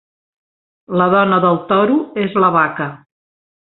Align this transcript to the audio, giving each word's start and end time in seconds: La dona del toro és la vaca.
La 1.01 1.07
dona 1.15 1.39
del 1.45 1.61
toro 1.75 2.01
és 2.27 2.43
la 2.45 2.53
vaca. 2.61 2.93